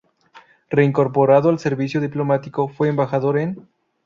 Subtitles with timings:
[0.71, 3.67] Reincorporado al servicio diplomático, fue embajador en.